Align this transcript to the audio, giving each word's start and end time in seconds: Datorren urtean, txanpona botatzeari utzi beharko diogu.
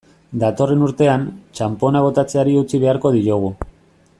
Datorren 0.43 0.79
urtean, 0.85 1.27
txanpona 1.59 2.01
botatzeari 2.07 2.59
utzi 2.63 2.81
beharko 2.85 3.13
diogu. 3.19 3.53